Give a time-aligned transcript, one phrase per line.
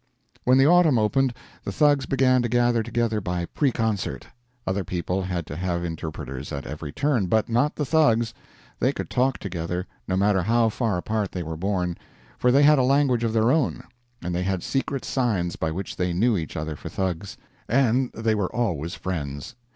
[0.45, 1.31] When the autumn opened,
[1.63, 4.25] the Thugs began to gather together by pre concert.
[4.65, 8.33] Other people had to have interpreters at every turn, but not the Thugs;
[8.79, 11.99] they could talk together, no matter how far apart they were born,
[12.39, 13.83] for they had a language of their own,
[14.23, 17.37] and they had secret signs by which they knew each other for Thugs;
[17.69, 19.53] and they were always friends.